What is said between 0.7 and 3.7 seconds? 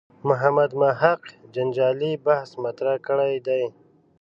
محق جنجالي بحث مطرح کړی دی.